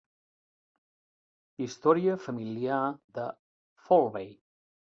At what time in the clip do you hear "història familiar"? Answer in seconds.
1.67-2.81